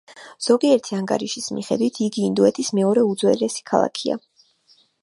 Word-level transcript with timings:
ზოგიერთი 0.45 0.97
ანგარიშის 0.99 1.49
მიხედვით, 1.57 2.01
იგი 2.09 2.27
ინდოეთის 2.31 2.73
მეორე 2.81 3.07
უძველესი 3.13 3.69
ქალაქია. 3.73 4.21